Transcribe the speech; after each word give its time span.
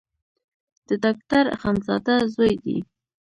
د 0.87 0.89
ډاکټر 1.03 1.45
اخندزاده 1.55 2.15
زوی 2.33 2.53
دی. 2.63 2.77